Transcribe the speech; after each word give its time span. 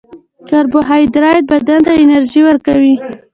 کاربوهایډریټ 0.49 1.43
بدن 1.51 1.79
ته 1.85 1.91
انرژي 2.03 2.41
ورکوي 2.45 2.95